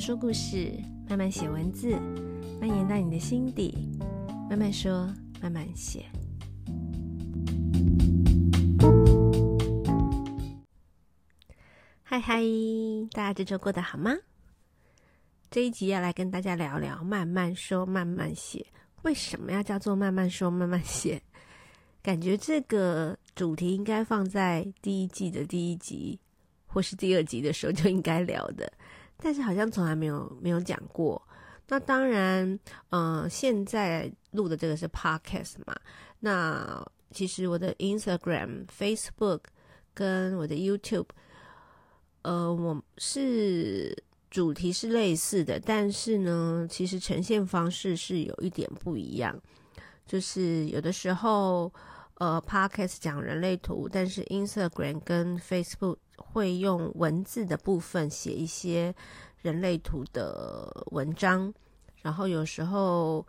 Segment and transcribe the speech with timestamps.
[0.00, 0.72] 说故事，
[1.06, 1.90] 慢慢写文字，
[2.58, 3.76] 蔓延到你的心底。
[4.48, 5.06] 慢慢说，
[5.42, 6.06] 慢慢写。
[12.02, 12.42] 嗨嗨，
[13.10, 14.16] 大家这周过得好吗？
[15.50, 18.66] 这一集要来跟大家聊聊慢慢说，慢慢写。
[19.02, 21.20] 为什么要叫做慢慢说，慢慢写？
[22.00, 26.18] 感觉这个主题应该放在第一季的第一集，
[26.64, 28.72] 或是第二集的时候就应该聊的。
[29.20, 31.20] 但是好像从来没有没有讲过。
[31.68, 32.46] 那当然，
[32.90, 35.74] 嗯、呃，现在录的这个是 podcast 嘛。
[36.18, 39.40] 那其实我的 Instagram、Facebook
[39.94, 41.06] 跟我的 YouTube，
[42.22, 43.96] 呃，我是
[44.30, 49.40] 主题是类似的，但是呢，其实呈现方式是有一点不一样。
[50.06, 51.72] 就是有的时候，
[52.20, 58.94] 呃，podcast 讲人类图，但是 Instagram 跟 Facebook 会用文字的部分写一些。
[59.42, 61.50] 人类图的文章，
[62.02, 63.26] 然后有时候，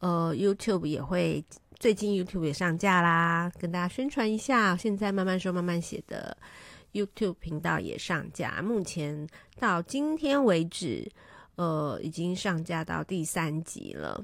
[0.00, 1.42] 呃，YouTube 也会，
[1.78, 4.76] 最近 YouTube 也上架啦，跟大家宣传一下。
[4.76, 6.36] 现在慢慢说慢慢写的
[6.92, 9.26] YouTube 频道也上架，目前
[9.58, 11.10] 到今天为止，
[11.54, 14.22] 呃，已经上架到第三集了。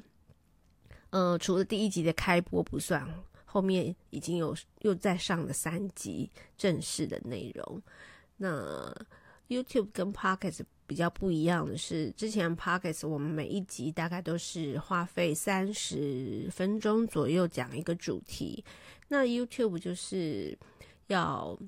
[1.09, 3.09] 呃，除了第一集的开播不算，
[3.53, 7.83] 后面已经有又再上了三集正式的内容。
[8.39, 8.91] 那
[9.47, 18.65] YouTube 跟 Podcast 比较不一样的是，之前 Podcast 我们每一集大概都是花费三十分钟左右讲一个主题，
[19.09, 20.59] 那 YouTube 就是
[21.09, 21.59] 要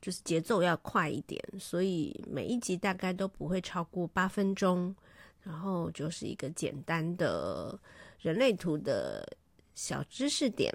[0.00, 4.96] 就是节奏要快一点，所以每一集大概都不会超过八分钟，
[5.42, 7.78] 然后就是一个简单的
[8.20, 9.36] 人类图的
[9.74, 10.74] 小知识点，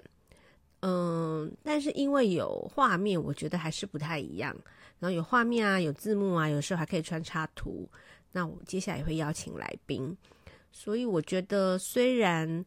[0.88, 4.56] 嗯，但是因为有画面，我觉得还是不太一样。
[5.00, 7.90] 然后有画面啊，有字幕啊，有时候还可以穿插图。
[8.30, 10.16] 那我接下来也会邀请来宾，
[10.70, 12.64] 所以我觉得虽然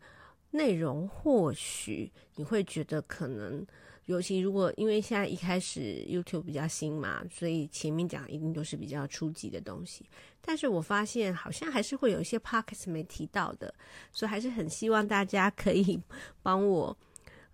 [0.51, 3.65] 内容或许你会觉得可能，
[4.05, 10.05] 尤其如果因为现在一开始 YouTube 比较新嘛，所以前面讲一定都是比较初级的东西。
[10.41, 13.73] 但是我发现好像还是会有一些 Podcast 没提到的，
[14.11, 15.97] 所以还是很希望大家可以
[16.43, 16.97] 帮我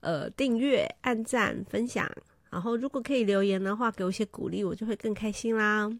[0.05, 2.09] 呃订阅、按赞、分享。
[2.51, 5.91] 然后，如果可以留言的话，给我一些鼓励，我就会更开心啦。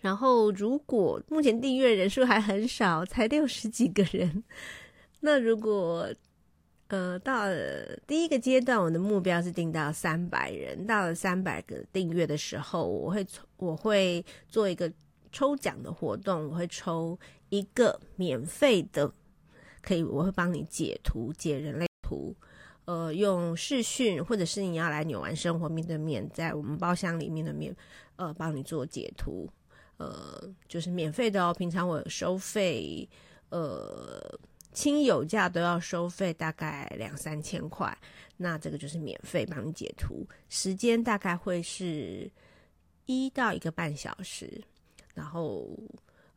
[0.00, 4.42] 然后，如果目前订阅人数还很少，才六十几个人，
[5.20, 6.08] 那如果
[6.88, 13.24] 呃到了第一个阶段，我的目标是定到三百人，到了三百个订阅的时候，我会
[13.58, 14.90] 我会做一个
[15.30, 17.16] 抽奖的活动，我会抽
[17.50, 19.12] 一个免费的，
[19.82, 22.34] 可以我会帮你解图，解人类图。
[22.88, 27.76] 呃，用视讯，或者是你要来纽玩生活面对面，在我们包厢里面的面，
[28.16, 29.46] 呃，帮你做解图，
[29.98, 31.52] 呃，就是免费的哦。
[31.52, 33.06] 平常我收费，
[33.50, 34.40] 呃，
[34.72, 37.94] 亲友价都要收费大概两三千块，
[38.38, 42.30] 那这个就是免费帮你解图，时间大概会是
[43.04, 44.50] 一到一个半小时，
[45.12, 45.68] 然后，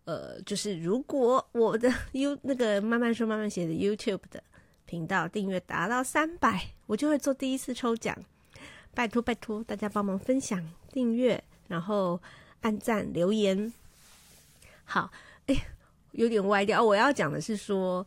[0.03, 4.43] 呃，就是如果我的 U 那个慢慢说慢慢写的 YouTube 的。
[4.91, 8.13] 频道订阅达到三百，我就会做第一次抽奖。
[8.93, 12.21] 拜托拜托，大家帮忙分享、订阅，然后
[12.59, 13.71] 按赞、留言。
[14.83, 15.09] 好，
[15.47, 15.55] 哎，
[16.11, 16.83] 有点歪掉。
[16.83, 18.05] 我要讲的是说，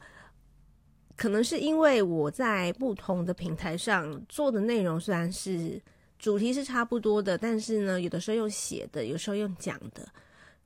[1.17, 5.81] 可能是因为我在不同的平台上做的内容虽然是
[6.19, 10.07] 主题是差不多的，但是呢，有的时候用写的，有时候用讲的。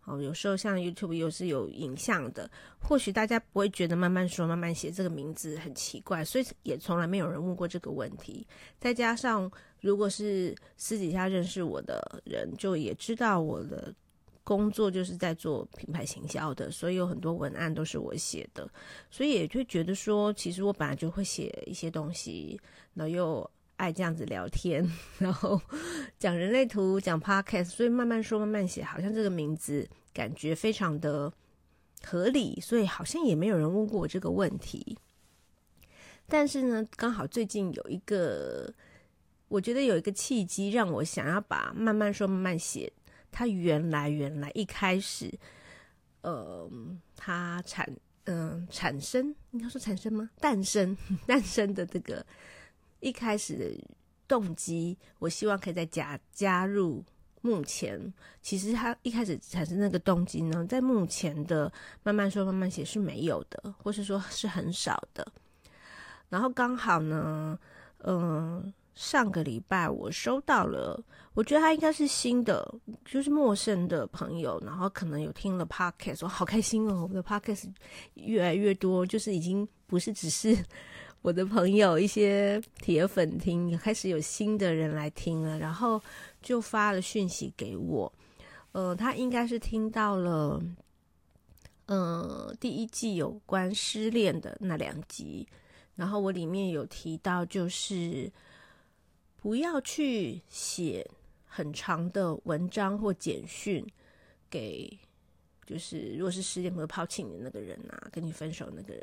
[0.08, 8.46] 哦，有时候像 YouTube 又是有影像的，或许大家不会觉得慢慢说慢慢写这个名字很奇怪，所以也从来没有人问过这个问题。
[8.80, 9.50] 再加上
[9.82, 13.94] 如果是私底下认识我的人，就也知道我的
[14.42, 18.66] 工作就是在做品牌行销的，所以有很多文案都是我写的，
[19.10, 22.58] 所以也就觉得说，其实我本来就会写一些东西，
[22.94, 23.50] 然后又。
[23.78, 24.86] 爱这样子聊天，
[25.18, 25.60] 然后
[26.18, 31.32] 讲人类图，讲 podcast，所以慢慢说，慢慢写，好像这个名字感觉非常的
[32.04, 34.98] 合理，所以好像也没有人问过我这个问题。
[36.26, 38.70] 但是呢，刚好最近有一个，
[39.48, 42.92] 我觉得有一个契机，让我想要把慢慢说，慢慢写，
[43.31, 45.32] 它原来原来一开始，
[46.22, 46.69] 呃，
[47.16, 47.88] 它产
[48.24, 50.28] 嗯、产生，应该说产生吗？
[50.40, 50.94] 诞生
[51.26, 52.26] 诞生的这个。
[53.00, 53.84] 一开始的
[54.26, 57.04] 动机，我希望可以再加加入。
[57.40, 58.12] 目前
[58.42, 61.72] 其实他一开始产生那个动机呢，在目前的
[62.02, 65.26] 慢慢说慢慢写是没有的，或是说是很少的。
[66.28, 67.56] 然后刚好呢，
[67.98, 71.00] 嗯、上个礼拜我收到了，
[71.32, 72.74] 我觉得他应该是新的，
[73.04, 77.06] 就是陌生的朋友，然后可能有听了 podcast，我好开心哦！
[77.08, 77.72] 我的 podcast
[78.14, 80.58] 越来越多，就是已经不是只是
[81.23, 86.03] 我的朋友一些铁粉听，开始有新的人来听了，然后
[86.41, 88.12] 就发了讯息给我，
[88.73, 90.62] 呃，他应该是听到了，
[91.87, 95.47] 呃，第一季有关失恋的那两集，
[95.97, 98.31] 然后我里面有提到就是。
[99.41, 101.09] 不要去写
[101.47, 103.87] 很长的文章或简讯
[104.50, 104.99] 给，
[105.69, 109.03] 就是如果是失恋或者抛弃你的那个人啊，跟你分手那个人，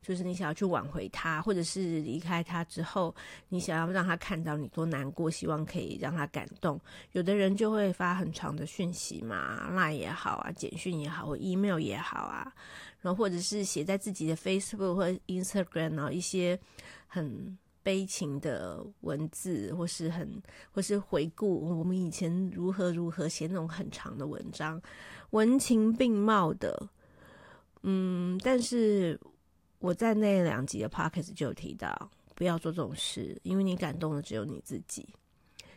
[0.00, 3.14] 就是你想要去挽回他，或者是离开他之后，
[3.50, 6.80] 你想要让他看到你多难过，希望可以让他感动。
[7.12, 12.50] 有的人就会发很长的讯息嘛，LINE 也好啊，简讯也好，或 email 也好啊，
[13.02, 16.58] 然后或者是写在自己的 Facebook 或 Instagram 啊，一些
[17.06, 17.58] 很。
[17.80, 24.78] 悲情的文字，或是很，或是回顾我们以前如何如何写那种很长的文章，
[25.30, 26.88] 文情并茂的。
[27.82, 29.18] 嗯，但是
[29.78, 35.06] 我在那两集的 podcast 就有提到，不要做这种事，因为你感动的只有你自己。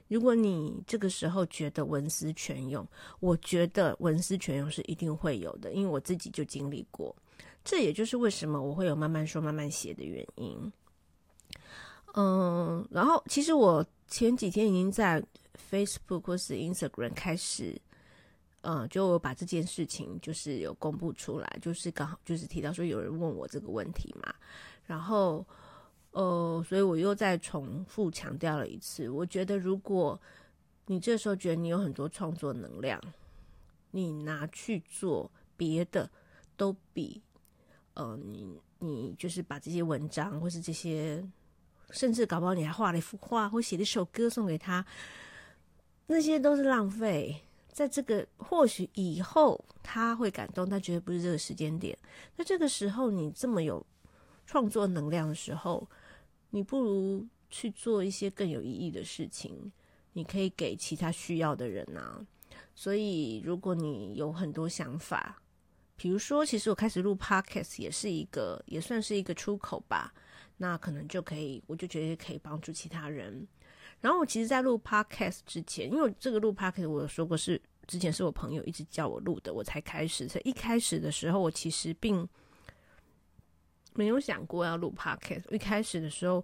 [0.07, 2.85] 如果你这个时候觉得文思泉涌，
[3.21, 7.15] 我觉得文思泉涌是一定会有的，因为我自己就经历过。
[7.63, 10.73] 这也就是为什么我会有慢慢说、慢慢写的原因。
[12.15, 15.23] 嗯，然后其实我前几天已经在
[15.69, 17.79] Facebook 或是 Instagram 开始，
[18.61, 24.33] 嗯，就把这件事情就是有公布出来，就是刚好就是提到说有人问我这个问题嘛，
[24.85, 25.45] 然后
[26.11, 30.19] 呃，所以我又再重复强调了一次，我觉得如果
[30.85, 33.01] 你这时候觉得你有很多创作能量，
[33.91, 36.09] 你拿去做别的
[36.55, 37.21] 都比，
[37.93, 41.23] 呃，你你就是把这些文章或是这些。
[41.93, 44.85] 甚至搞不好你还画了一幅画，或写了一首歌送给他，
[46.07, 47.35] 那些都是浪费。
[47.71, 51.97] 在这个或许以后他会感动，但绝对不是这个时间点。
[52.35, 53.85] 那这个时候你这么有
[54.45, 55.87] 创作能量的时候，
[56.49, 59.71] 你不如去做一些更有意义的事情，
[60.13, 62.25] 你可以给其他需要的人啊。
[62.75, 65.41] 所以如果你有很多想法，
[65.95, 70.13] 比如说，其实我开始录 Podcast 也是一个，也算是一个出口吧。
[70.57, 73.47] 那可能就可以，我就觉得可以帮助其他人。
[74.01, 80.27] 然后我其实，在录 podcast 之前，因为这个录 podcast 我有说过是之前是我朋友一直叫我录的，我才开始。
[80.27, 82.27] 所以一开始的时候，我其实并
[83.93, 85.43] 没有想过要录 podcast。
[85.51, 86.43] 一开始的时候，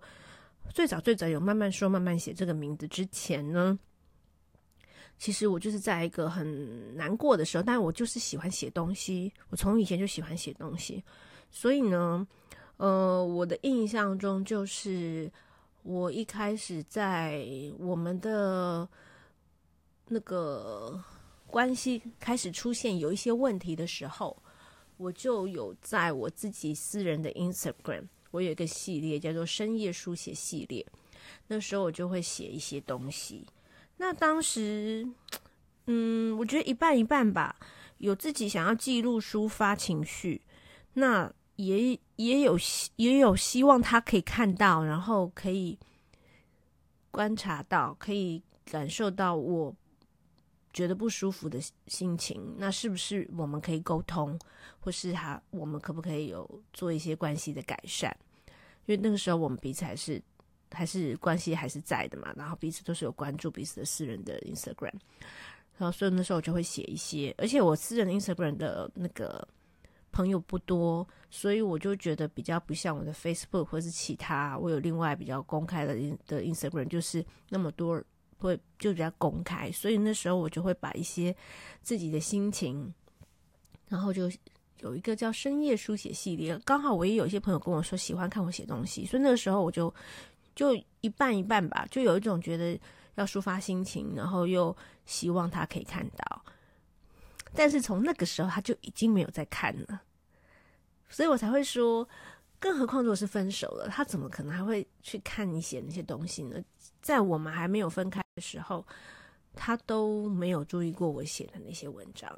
[0.73, 3.77] 最早最早有慢慢说慢慢写这个名字之前呢，
[5.17, 11.03] 其实我就是在一个很难过的时候，但我就是喜欢写东西，我从以前就喜欢写东西，
[11.49, 12.27] 所以呢。
[12.77, 15.27] 呃，我的印象中就是，
[15.87, 17.47] 我一开始在
[17.79, 18.85] 我们的
[20.09, 21.01] 那个
[21.45, 24.35] 关系开始出现有一些问题的时候，
[24.97, 30.85] 我就有在我自己私人的 Instagram，我有一个系列叫做深夜书写系列，
[31.47, 33.47] 那时候我就会写一些东西。
[33.95, 35.07] 那当时，
[35.85, 37.55] 嗯，我觉得一半一半吧，
[37.99, 40.41] 有自己想要记录、抒发情绪，
[40.95, 41.33] 那。
[41.57, 45.77] 也也有希也有希望他可以看到，然后可以
[47.11, 49.75] 观察到，可以感受到我
[50.71, 52.55] 觉得不舒服的心情。
[52.57, 54.39] 那是不是我们可以沟通，
[54.79, 58.15] 或是他我们可不可以有做一些关系的改善？
[58.85, 60.21] 因为那个时候我们彼此还是
[60.71, 64.93] 还是关系还是在的嘛，然后彼此都是有关注彼此的私人的 Instagram，
[65.77, 69.47] 然后所以那时候我就会写一些，而且我私人的 Instagram 的那个。
[70.17, 75.93] 朋友不多，所以我就觉得比较不像我的 Facebook 或是其他，我有另外比较公开的
[76.25, 78.03] 的 Instagram，就是那么多
[78.39, 81.35] 会就比较公开，所以那时候我就会把一些
[81.83, 82.91] 自己的心情，
[83.89, 84.23] 然后就
[84.79, 89.93] 有一个叫深夜书写系列，刚好我也有一些朋友跟我说喜欢看我写东西，所以那个时候我就
[90.55, 92.79] 就一半一半吧，就有一种觉得
[93.13, 96.43] 要抒发心情，然后又希望他可以看到。
[97.53, 100.01] 但是从那个时候，他就已经没有在看了，
[101.09, 102.07] 所以我才会说，
[102.59, 106.61] 更何况如果是分手了，他怎么可能还会去看你写那些东西呢？
[107.01, 108.85] 在我们还没有分开的时候，
[109.55, 112.29] 他都没有注意过我写的那些文章。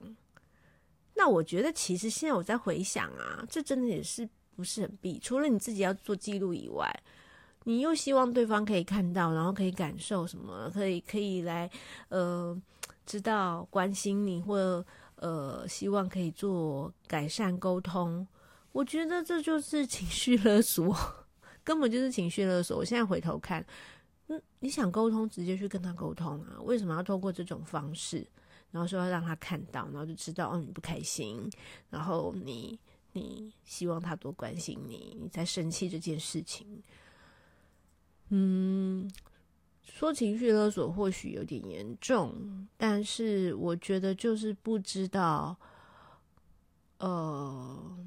[1.15, 5.19] 那我觉得，其实现在我在回想啊，这真的也是不是很必。
[5.19, 6.89] 除了你自己要做记录以外，
[7.63, 11.69] 你又希望对方可以看到，然后可以感受什么，可以可以来
[12.09, 12.59] 呃。
[13.05, 14.85] 知道关心你，或
[15.15, 18.27] 呃，希望可以做改善沟通，
[18.79, 20.95] 我觉得这就是情绪勒索，
[21.65, 22.77] 根本就是情绪勒索。
[22.77, 23.65] 我现在回头看，
[24.27, 28.25] 嗯，你想沟通，直接去跟他沟通啊，为什么要透过这种方式？
[28.71, 31.51] 然后说要让他看到，然后就知道哦，你不开心，
[31.89, 32.79] 然后你
[33.11, 36.81] 你希望他多关心你，你在生气这件事情。
[38.29, 39.11] 嗯，
[39.83, 45.59] 说情绪勒索或许有点严重，但是我觉得就是不知道，
[46.99, 47.97] 呃，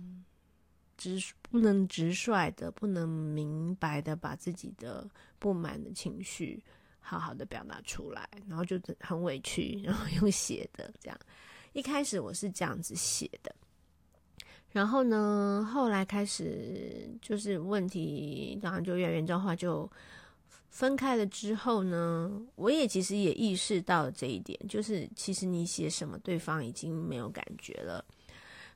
[1.11, 6.63] 直不能直率的，不能明白的把自己的不满的情绪。
[7.05, 11.19] 好好的表达出来，然后就很委屈，然后用写的这样。
[11.73, 13.53] 一开始我是这样子写的，
[14.71, 19.91] 然后呢，后来开始就是问题，当然就越来越严重化，就
[20.71, 28.05] 分开了之后呢，我也其实也意识到了这一点，就是其实你写什么，对方已经没有感觉了。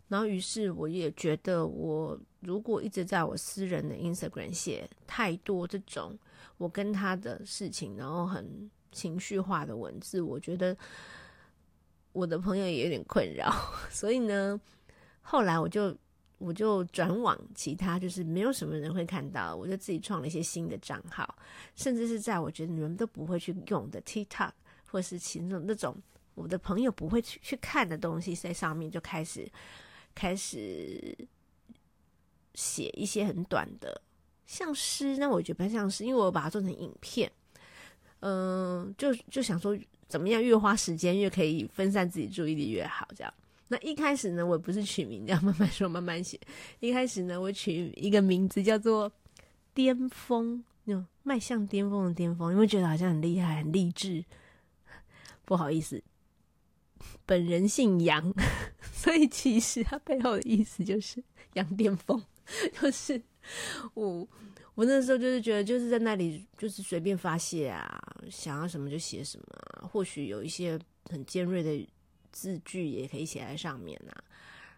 [0.08, 6.18] 然后于是我也觉得，我如果一直在我私人的 Instagram 写太多这种。
[6.58, 10.74] 我跟他的事情，然后很情绪化的文字，我觉得
[12.12, 13.52] 我的朋友也有点困扰，
[13.92, 14.58] 所以呢，
[15.20, 15.94] 后来我就
[16.38, 21.36] 我就转往其他，就是没有什么人会看到，我就自己创了一些新的账号，
[21.74, 24.52] 甚至是在我觉得你们都不会去用的 TikTok，
[24.86, 25.94] 或是其那种那种
[26.34, 29.46] 我的朋友不会去去看的东西，在上面就开始
[30.16, 31.16] 开始
[32.54, 34.02] 写一些很短的。
[34.46, 37.30] 像诗，那我觉得不像诗，因为我把它做成影片，
[38.20, 39.76] 嗯、就就想说
[40.08, 43.34] 怎么样越花时间越可以分散自己注意力越好，这样。
[43.68, 46.40] 那一开始呢，我不是取名这样慢慢说慢慢写，
[46.80, 49.10] 一开始呢，我取一个名字叫做
[49.74, 54.24] 巅峰，那种迈向巅峰的巅峰，因为觉得好像很厉害很励志。
[55.44, 56.02] 不好意思，
[57.24, 58.32] 本人姓杨，
[58.92, 61.22] 所以其实它背后的意思就是
[61.54, 62.22] 杨巅峰，
[62.80, 63.22] 就是。
[63.94, 64.26] 我
[64.74, 67.88] 我那时候就是觉得，就是在那里就是随便发泄啊，
[68.28, 71.88] 想要什么就写什么，或许有一些很尖锐的
[72.32, 74.18] 字句也可以写在上面啊。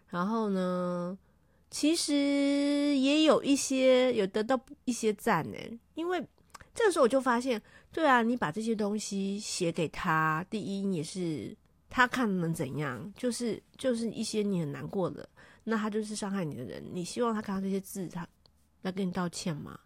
[0.09, 1.17] 然后呢，
[1.71, 5.57] 其实也有一些有得到一些赞呢，
[5.95, 6.23] 因为
[6.75, 7.59] 这个时候我就发现，
[7.91, 11.57] 对啊，你把这些东西写给他，第一也是
[11.89, 15.27] 他看能怎样，就是就是一些你很难过的，
[15.63, 18.27] 那他就是伤害你的人，你希望他看到这些字，他。
[18.81, 19.77] 来跟你道歉嘛？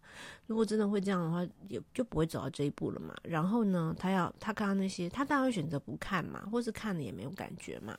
[0.46, 3.12] 如果真的会这样的话，也就不会走到这一步了嘛。
[3.24, 7.98] 然后呢，他要他看到那些，他当然会选择不看嘛，或是看了也没有感觉嘛。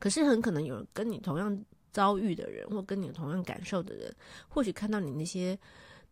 [0.00, 4.12] 可是很可能有人跟你同样遭遇的人，或跟你同样感受的人，
[4.48, 5.56] 或许看到你那些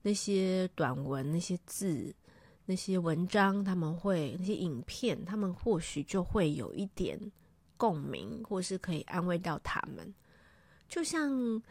[0.03, 2.15] 那些短文、那些字、
[2.67, 7.19] 那些文章，他们会那些影片，他们或许就会有一点
[7.79, 10.15] 共鸣，或是可以安慰到他们，
[10.87, 11.63] 就像。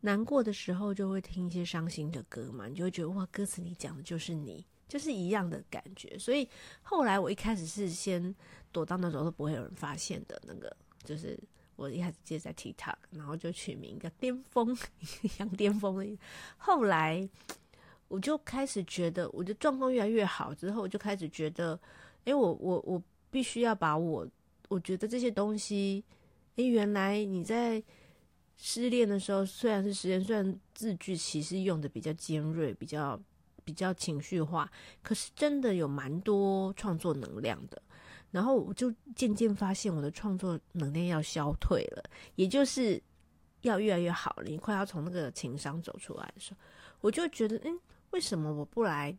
[0.00, 6.16] 难过的时候就会听一些伤心的歌嘛，你就会觉得哇，歌词里讲的就是你，就是一样的感觉。
[6.16, 6.48] 所以
[6.82, 8.32] 后来我一开始是先
[8.70, 11.36] 躲到那种都不会有人发现的那个，就是
[11.74, 14.76] 我一开始接在 TikTok，然后就取名叫巅峰，
[15.40, 16.16] 杨巅峰。
[16.56, 17.28] 后来
[18.08, 21.78] 我就开始觉得我的状况越来越好之后，我就开始觉得，
[22.24, 24.26] 哎，我我我必须要把我
[24.68, 26.04] 我觉得这些东西，
[26.56, 27.82] 哎，原来你在。
[28.58, 33.20] 失恋的时候，虽然是失恋，虽然字句其实用的比较尖锐，比较
[33.66, 34.66] 比较情绪化，
[35.02, 37.82] 可是真的有蛮多创作能量的。
[38.30, 42.02] 然后我就渐渐发现，我的创作能量要消退了，
[42.36, 42.98] 也就是
[43.60, 44.44] 要越来越好了。
[44.44, 46.60] 你快要从那个情商走出来的时候，
[47.02, 47.78] 我就觉得，嗯，
[48.10, 49.16] 为什么我不来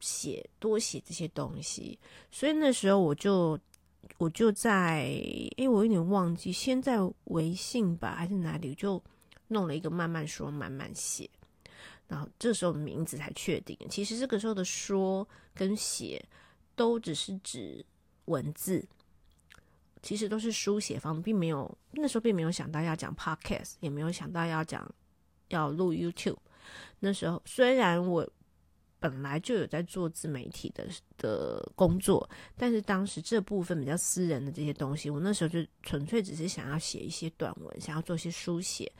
[0.00, 1.98] 写多写这些东西？
[2.30, 3.58] 所以那时候我就。
[4.18, 5.06] 我就在，
[5.56, 9.02] 因为我有点忘记，先在微信吧，还是哪里，就
[9.48, 11.28] 弄了一个慢慢说，慢慢写。
[12.08, 13.76] 然后这时候名字才确定。
[13.88, 16.24] 其实这个时候的说跟写
[16.74, 17.84] 都只是指
[18.26, 18.84] 文字，
[20.02, 24.88] 其实都是书写方，并没有那时候并没有想到要讲 podcast，也没有想到要讲
[25.48, 26.38] 要录 YouTube。
[27.00, 28.28] 那时候虽然我。
[29.02, 30.86] 本来就有在做自媒体的
[31.18, 38.92] 的工作，但是当时这部分比较私人的这些东西，我那时候就纯粹只是想要写一些短文，想要做一些书写。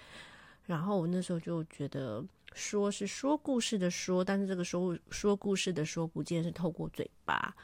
[0.66, 2.20] 然后我那时候就觉得，
[2.52, 7.54] 说是说故事的说，但是这个说说故事的说，不见是透过嘴巴。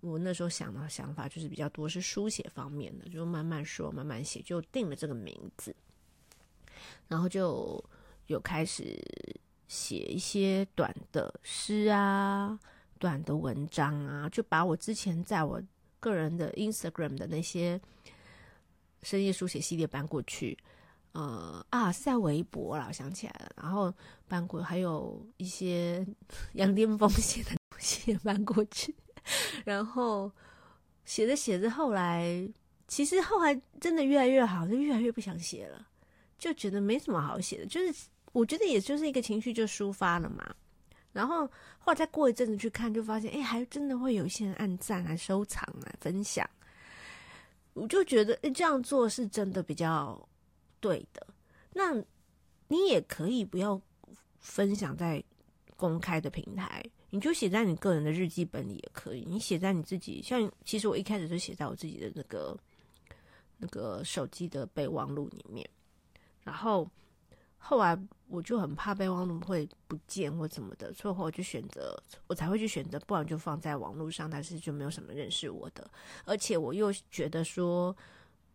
[0.00, 5.74] 我那时候想的想法就是比较多是书写方面的，就慢慢说，慢慢写，就定了这个名字，
[7.08, 7.82] 然后就
[8.32, 8.98] 有开始。
[9.68, 12.58] 写一些短的诗啊，
[12.98, 15.62] 短的文章啊，就把我之前在我
[16.00, 17.80] 个人的 Instagram 的那些
[19.04, 20.58] 深夜书写系列搬过去。
[21.12, 23.52] 呃啊，是在微博啦，我想起来了。
[23.62, 23.94] 然后
[24.26, 26.04] 搬过还有一些
[26.54, 27.78] 杨巅峰写的东
[28.12, 28.92] 也搬过去，
[29.64, 30.32] 然后
[31.04, 32.52] 写着写着，后来
[32.88, 35.86] 其实后来真的越来越好，就越来越不想写了，
[36.36, 40.54] 就觉得没什么好写的，就是我觉得也就是一个情绪就抒发了嘛。
[41.12, 41.44] 然后
[41.78, 46.48] 后来再过一阵子去看，就发现哎，还真的会有一些人按赞啊、收藏啊、分享。
[47.72, 50.28] 我就觉得这样做是真的比较
[50.80, 51.26] 对的。
[51.72, 51.94] 那
[52.68, 53.80] 你也可以不要
[54.38, 55.22] 分享在
[55.76, 59.24] 公开的平台，你就写在你个人的日记本里也可以。
[59.26, 62.56] 你写在你自己，像其实我一开始就写在我自己的那个
[63.56, 65.68] 那个手机的备忘录里面，
[66.44, 66.88] 然后
[67.60, 75.88] 后来我就很怕备忘录会不见或怎么的，所以我就选择，我才会去选择，不然就放在网络上，但是就没有什么认识我的，
[76.24, 77.96] 而且我又觉得说，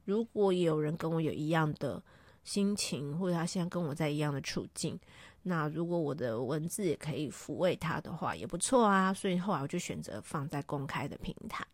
[0.04, 2.04] 如果有人跟我有一样的。
[2.46, 5.00] 心情，或者他现在跟我在一样的处境，
[5.42, 9.12] 那如果我的文字也可以抚慰他的话，也不错啊。
[9.12, 11.66] 所以后来我就选择放在公开的平台。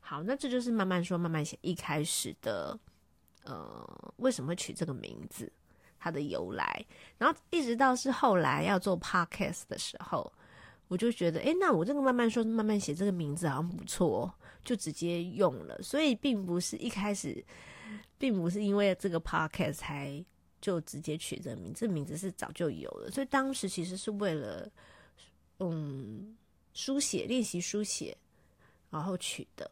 [0.00, 2.76] 好，那这就是慢慢说慢慢写一开始的，
[3.44, 5.52] 呃，为什么取这个名字，
[6.02, 6.84] 它的由来。
[7.18, 10.32] 然后一直到是后来要做 podcast 的时候，
[10.88, 14.32] 我就觉得，诶，那我这个慢慢说慢慢写这个名字好像不错，
[14.64, 15.80] 就直接用了。
[15.82, 17.44] 所以并不是一开始。
[18.18, 20.24] 并不是因为这个 podcast 才
[20.60, 24.70] 就直接取这名字，这名字是早就有了，所以当时其实是为了
[25.58, 26.36] 嗯
[26.72, 28.16] 书写练习书写，
[28.90, 29.68] 然后取的。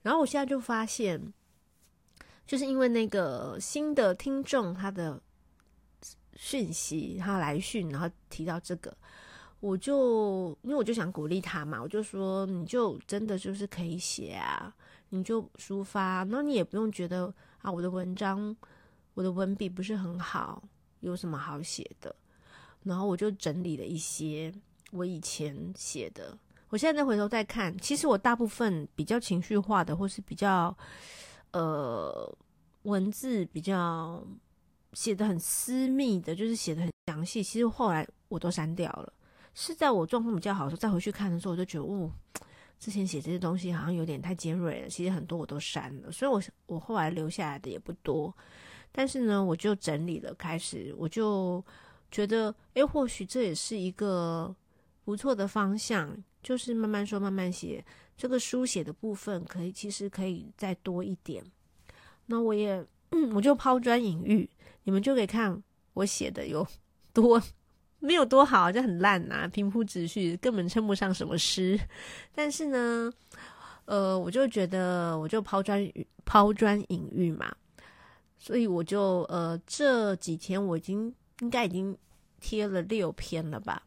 [0.00, 1.20] 然后我现在就发现，
[2.46, 5.20] 就是因为那个新的听众他的
[6.36, 8.96] 讯息，他来讯，然后提到这个，
[9.60, 14.74] 我就因为我就想鼓励他嘛，我就说你就真的就是可以写啊，
[15.10, 17.32] 你就抒发，那你也不用觉得。
[17.62, 18.56] 啊，我的文章，
[19.14, 20.60] 我的文笔不是很好，
[20.98, 22.12] 有什么好写的？
[22.82, 24.52] 然后我就整理了一些
[24.90, 26.36] 我以前写的。
[26.70, 30.76] 我现在再回头再看，其实我大部分比较情绪化的，或是比较
[31.52, 32.36] 呃
[32.82, 34.20] 文字比较
[34.92, 37.42] 写的很私密的，就是写的很详细。
[37.42, 39.12] 其实后来我都删掉了。
[39.54, 42.10] 是在我状况比较好的时候，再回去看的时候，我就觉得，哦。
[42.78, 48.34] 之前写这些东西好像有点太尖锐了，其实很多我都删了，所以我我后来留下来的也不多。
[48.90, 51.64] 但是呢，我就整理了，开始我就
[52.10, 54.52] 觉得，诶，或许这也是一个
[55.04, 57.84] 不错的方向，就是慢慢说，慢慢写。
[58.16, 61.44] 这个书写的部分可以，其实可以再多一点。
[62.26, 64.48] 那我也，嗯，我就抛砖引玉，
[64.84, 65.62] 你们就可以看
[65.94, 66.66] 我写的有
[67.12, 67.40] 多。
[68.04, 71.78] 没有多好，就很烂呐、平铺直叙，根本称不上什么诗。
[72.34, 73.12] 但是呢，
[73.84, 75.88] 呃，我就觉得，我就抛砖
[76.24, 77.54] 抛砖引玉嘛，
[78.38, 81.96] 所以我就呃这几天我已经应该已经
[82.40, 83.80] 贴了六篇了吧？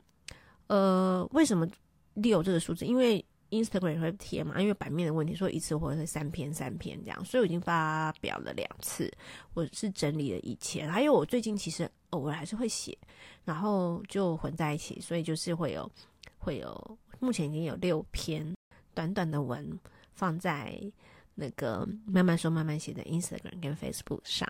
[0.68, 1.68] 呃，为什么
[2.14, 2.86] 六这个数字？
[2.86, 3.24] 因为
[3.64, 9.12] Instagram 也会贴嘛，因为版面的问题，所以一次或者是三篇三篇这样，所以我已经发表了两次。
[9.54, 11.90] 我是整理了以前，还有我最近其实。
[12.12, 12.98] 偶尔还是会写，
[13.44, 15.92] 然后就混在一起，所以就是会有
[16.38, 18.56] 会有，目前已经有六篇
[18.94, 19.78] 短短的文
[20.14, 20.80] 放在
[21.34, 24.48] 那个慢慢说慢慢写的 Instagram 跟 Facebook 上。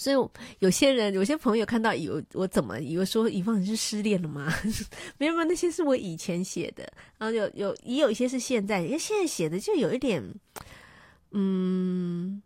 [0.00, 0.16] 所以
[0.60, 4.50] 有些人有些朋友看到以为我怎么以为说以放你是失恋了吗？
[5.18, 10.24] 没有没有，那些是我以前写的，然后有有也有一些是现在，因为现在写的就有一点，
[11.32, 12.42] 嗯。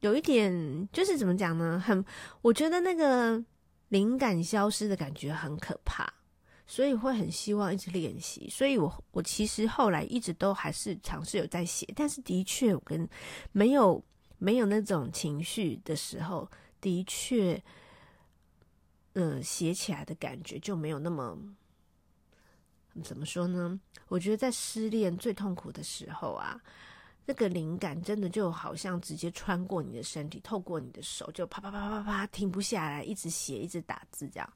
[0.00, 1.82] 有一点就是怎么讲呢？
[1.84, 2.04] 很，
[2.42, 3.42] 我觉得那个
[3.88, 6.06] 灵感消失的感觉很可怕，
[6.66, 8.46] 所以会很希望一直练习。
[8.48, 13.08] 所以我我其实后来一直都还是尝试有在写，但是的确我跟
[13.52, 14.00] 没有
[14.38, 16.48] 没有那种情绪的时候，
[16.86, 17.60] 的确，
[19.14, 21.36] 嗯，写起来的感觉就没有那么，
[23.02, 23.80] 怎么说呢？
[24.06, 26.60] 我觉得在失恋最痛苦的时候啊。
[27.28, 34.52] 那个灵感真的就好像直接穿过你的身体，透过你的手，就啪啪啪啪啪停不下来，一直写，一直打字这样。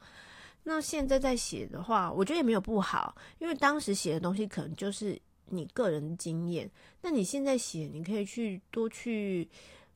[0.62, 6.70] 那现在在写的话，我觉得也没有不好，因为当时写的东西可能就是你个人的经验。
[7.02, 9.50] 那你现在写，你可以去多去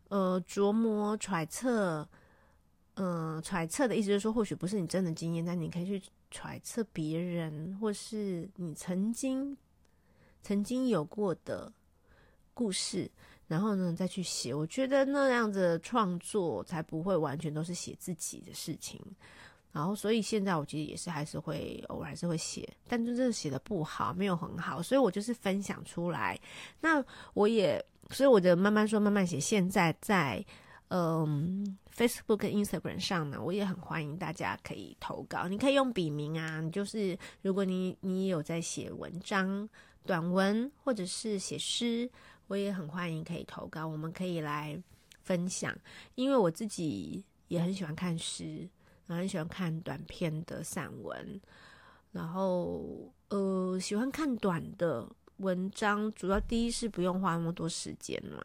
[0.09, 2.09] 呃琢磨揣测，
[2.95, 9.57] 嗯、揣测的意思就是说，或许不是你真的经验，但你可以去揣测别人，或是你曾经
[10.43, 11.73] 曾经有过的。
[12.57, 13.11] 故事，
[13.49, 14.55] 然后呢，再去写。
[14.55, 19.01] 我觉得那样子创作才不会完全都是写自己的事情。
[19.73, 26.39] 然后，所以现在我其实也是还是会偶尔还是会写，但真正写的不好，没有很好，所以我就是分享出来。
[26.81, 30.47] 那我也，所以我的慢慢说慢慢写，现在在
[30.97, 35.49] 嗯，Facebook 跟 Instagram 上呢，我也很欢迎大家可以投稿。
[35.49, 39.69] 你可以用笔名啊，你就是如果你你有在写文章、
[40.07, 42.09] 短文或者是写诗，
[42.47, 44.81] 我也很欢迎可以投稿，我们可以来
[45.25, 45.77] 分享。
[46.15, 48.59] 因为我自己也很喜欢看诗，
[49.09, 51.41] 然后很喜欢看短篇的散文，
[52.13, 55.05] 然后呃喜欢看短的
[55.39, 58.41] 文章，主要第一是不用花那么多时间嘛，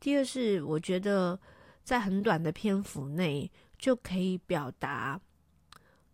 [0.00, 1.38] 第二是我觉得。
[1.82, 5.20] 在很短的篇幅内就可以表达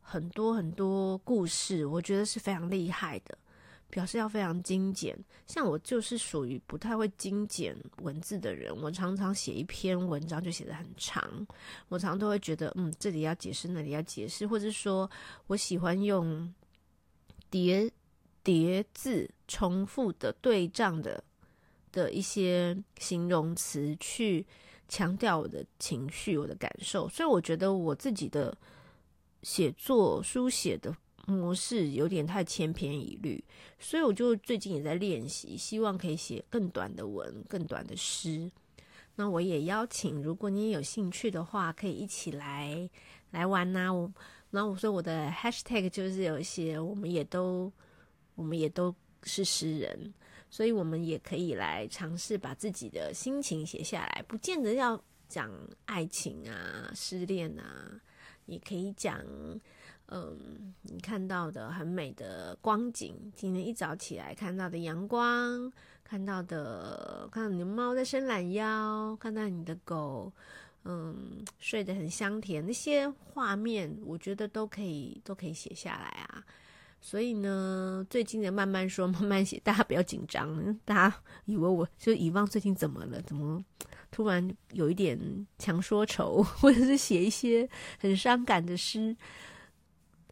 [0.00, 3.36] 很多很多故事，我觉得是非常厉害的。
[3.90, 11.26] 表示要非常精简，像我就是属于不太会精简文字的人，我常常写一篇文章就写得很长，
[11.88, 15.10] 我常常都会觉得，嗯，这里要解释，那里要解释，或者说
[15.46, 16.52] 我喜欢用
[17.48, 17.90] 叠
[18.42, 21.24] 叠字、重复的对仗的
[21.90, 24.46] 的一些形容词去。
[24.88, 28.56] 强调我的情绪，我的感受，所以我觉得我自己的
[29.42, 30.94] 写作书写的
[31.26, 33.44] 模式有点太千篇一律，
[33.78, 38.50] 所以我就最近也在练习，希望可以写更短的文，更短的诗。
[39.16, 42.88] 那我也邀请，如果你也有兴趣的话，可以一起来
[43.32, 43.92] 来玩呐、啊。
[43.92, 44.12] 我，
[44.50, 47.70] 然后我说我的 hashtag 就是有一些，我们也都，
[48.36, 50.14] 我们也都是诗人。
[50.50, 55.50] 所以，我们也可以来尝试把自己的心情写下来，不见得要讲
[55.84, 58.00] 爱情啊、失恋啊，
[58.46, 59.20] 也可以讲，
[60.06, 65.70] 嗯，你看到的很美的光景，今天一早起来看到的阳光，
[66.02, 70.32] 看到的，看到你的猫在伸懒腰，看到你的狗，
[70.84, 76.42] 嗯，睡得很香甜，那些画面，我觉得都可以，都可以写下来啊。
[77.00, 80.78] 所以呢，最近的慢慢说慢慢写，大家不要紧张。
[80.84, 83.22] 大家以为我就以往最近怎么了？
[83.22, 83.64] 怎么
[84.10, 85.18] 突然有一点
[85.58, 87.68] 强说愁，或者是写一些
[88.00, 89.16] 很伤感的诗？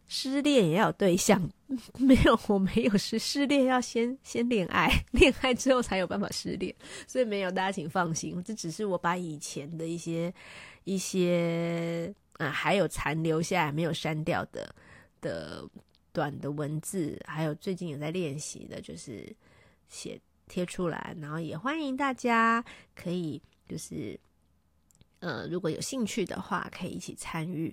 [0.09, 1.49] 失恋也要有对象，
[1.99, 6.73] 没有，我没有失失恋要先先恋爱，恋爱之后才有办法失恋。
[7.07, 10.33] 所以没有，大家请放心，这只是我把以前的一些
[10.83, 14.75] 一些啊，还有残留下来没有删掉的
[15.21, 15.67] 的。
[16.17, 19.31] 短的文字，还有最近有在练习的，就是
[19.87, 24.19] 写贴出来，然后也欢迎大家可以就是，
[25.19, 27.71] 呃，如果有兴趣的话，可以一起参与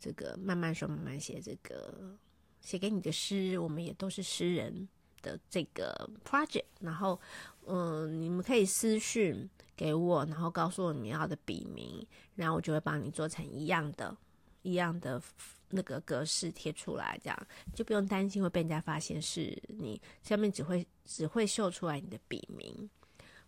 [0.00, 2.12] 这个慢慢说慢慢写这个
[2.60, 4.88] 写给你的诗，我们也都是诗人
[5.22, 7.20] 的这个 project，然后
[7.66, 14.16] 嗯、你们可以私讯给我，然后告诉我你们要的笔名，然后我就会帮你做成一样的，
[14.62, 15.22] 一样的。
[15.70, 22.88] 那个格式贴出来，这样就不用担心会被人家发现是你，下面只会只会秀出来你的笔名。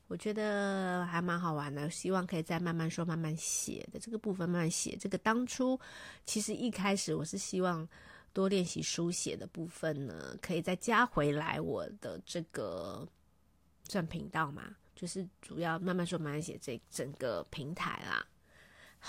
[0.08, 4.96] 我觉得还蛮好玩的，希望可以再慢慢说、慢慢写的这个部分慢慢写。
[4.96, 5.78] 这个当初
[6.24, 7.86] 其实一开始我是希望
[8.32, 13.06] 多练习书写的部分呢，可以再加回来我的这个
[13.86, 18.26] 算频道嘛，就是主要慢慢说、慢慢写这整个平台啦。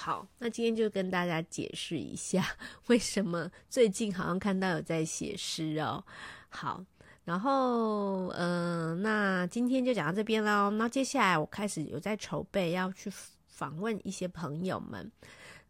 [0.01, 2.41] 好，那今天就跟大家解释一下，
[2.87, 6.01] 为什么最近好像看到有在写诗哦。
[6.47, 6.81] 好，
[7.25, 10.69] 然后嗯、那今天就讲到这边喽。
[10.69, 13.11] 那接下来我开始有在筹备要去
[13.49, 15.11] 访问一些朋友们，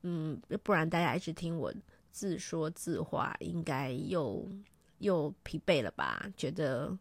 [0.03, 1.73] 嗯，不然大家一直听我
[2.11, 4.47] 自说自话，应该又
[4.99, 6.23] 又疲惫了吧？
[6.37, 6.95] 觉得，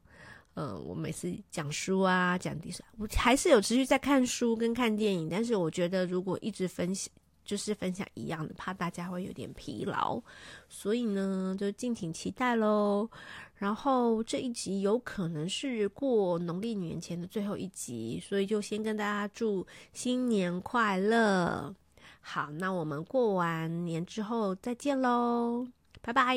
[0.58, 7.08] 呃，我每次讲书啊，讲历史，我还是有持续在看书跟看电影，但是我觉得如果一直分享。
[7.44, 10.20] 就是分享一样的，怕大家会有点疲劳，
[10.68, 13.08] 所以呢，就敬请期待喽。
[13.54, 21.74] 然后这一集有可能是过农历年前的最后一集，所以就先跟大家祝新年快乐。
[22.20, 25.66] 好，那我们过完年之后再见喽，
[26.02, 26.36] 拜拜。